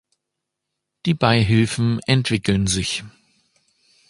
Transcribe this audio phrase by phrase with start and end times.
[1.05, 3.03] Die Beihilfen entwickeln sich.